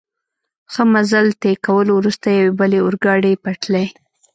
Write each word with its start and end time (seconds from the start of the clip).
ښه 0.71 0.83
مزل 0.93 1.27
طی 1.41 1.53
کولو 1.65 1.91
وروسته، 1.95 2.27
یوې 2.29 2.51
بلې 2.59 2.79
اورګاډي 2.85 3.33
پټلۍ. 3.43 3.87